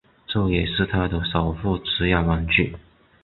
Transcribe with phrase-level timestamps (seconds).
[0.25, 2.75] 这也是他的首部主演网剧。